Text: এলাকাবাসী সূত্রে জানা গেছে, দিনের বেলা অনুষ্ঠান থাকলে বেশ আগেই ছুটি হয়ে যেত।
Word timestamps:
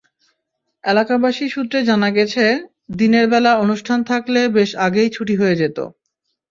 এলাকাবাসী 0.83 1.45
সূত্রে 1.49 1.79
জানা 1.83 2.09
গেছে, 2.17 2.43
দিনের 2.95 3.25
বেলা 3.27 3.51
অনুষ্ঠান 3.57 3.99
থাকলে 4.03 4.41
বেশ 4.55 4.69
আগেই 4.85 5.09
ছুটি 5.11 5.35
হয়ে 5.37 5.59
যেত। 5.61 5.77